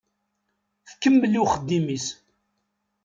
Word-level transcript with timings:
Tkemmel 0.89 1.33
i 1.37 1.39
uxeddim-is. 1.43 2.07